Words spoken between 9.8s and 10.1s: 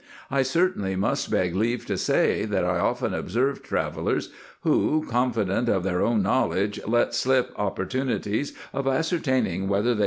NUBIA, &c.